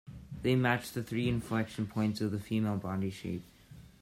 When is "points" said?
1.85-2.21